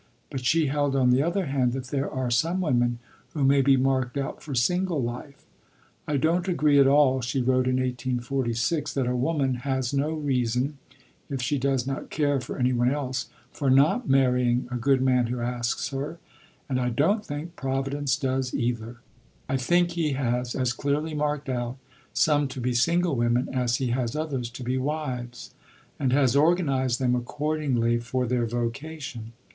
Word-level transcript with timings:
But 0.31 0.43
she 0.43 0.65
held, 0.65 0.95
on 0.95 1.11
the 1.11 1.21
other 1.21 1.45
hand, 1.45 1.73
that 1.73 1.89
there 1.89 2.09
are 2.09 2.31
some 2.31 2.59
women 2.59 2.97
who 3.35 3.43
may 3.43 3.61
be 3.61 3.77
marked 3.77 4.17
out 4.17 4.41
for 4.41 4.55
single 4.55 4.99
life. 5.03 5.45
"I 6.07 6.17
don't 6.17 6.47
agree 6.47 6.79
at 6.79 6.87
all 6.87 7.21
(she 7.21 7.39
wrote 7.39 7.67
in 7.67 7.75
1846) 7.75 8.95
that 8.95 9.05
a 9.05 9.15
woman 9.15 9.57
has 9.61 9.93
no 9.93 10.13
reason 10.13 10.79
(if 11.29 11.39
she 11.39 11.59
does 11.59 11.85
not 11.85 12.09
care 12.09 12.41
for 12.41 12.57
any 12.57 12.73
one 12.73 12.89
else) 12.89 13.29
for 13.51 13.69
not 13.69 14.09
marrying 14.09 14.67
a 14.71 14.75
good 14.75 15.03
man 15.03 15.27
who 15.27 15.39
asks 15.39 15.89
her, 15.89 16.17
and 16.67 16.79
I 16.81 16.89
don't 16.89 17.23
think 17.23 17.55
Providence 17.55 18.15
does 18.17 18.55
either. 18.55 19.01
I 19.47 19.55
think 19.55 19.91
He 19.91 20.13
has 20.13 20.55
as 20.55 20.73
clearly 20.73 21.13
marked 21.13 21.47
out 21.47 21.77
some 22.11 22.47
to 22.47 22.59
be 22.59 22.73
single 22.73 23.15
women 23.15 23.49
as 23.53 23.75
He 23.75 23.89
has 23.89 24.15
others 24.15 24.49
to 24.49 24.63
be 24.63 24.79
wives, 24.79 25.53
and 25.99 26.11
has 26.11 26.35
organized 26.35 26.97
them 26.99 27.13
accordingly 27.15 27.99
for 27.99 28.25
their 28.25 28.47
vocation. 28.47 29.33